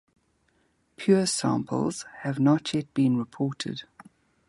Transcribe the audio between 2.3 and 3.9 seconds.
not yet been reported.